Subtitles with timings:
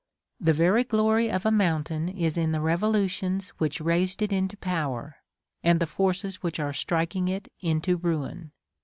[0.39, 5.17] The very glory of a mountain is in the revolutions which raised it into power,
[5.63, 8.51] and the forces which are striking it into ruin.